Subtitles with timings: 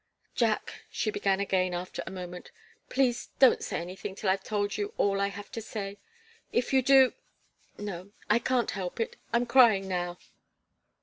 [0.33, 2.49] "Jack," she began again, after a moment,
[2.89, 5.99] "please don't say anything till I've told you all I have to say.
[6.51, 7.13] If you do
[7.77, 10.17] no I can't help it I'm crying now."